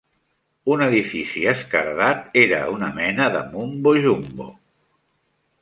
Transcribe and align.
"Un 0.75 0.79
edifici 0.85 1.43
esquerdat 1.51 2.41
era 2.45 2.63
una 2.79 2.91
mena 2.97 3.29
de 3.37 3.45
Mumbo 3.53 3.97
Jumbo". 4.07 4.53